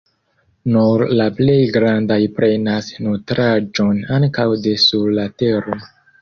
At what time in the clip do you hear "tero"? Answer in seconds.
5.45-5.79